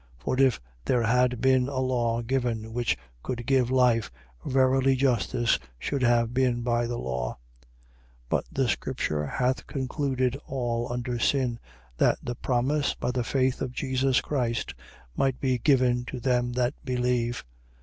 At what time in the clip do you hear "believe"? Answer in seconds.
16.83-17.45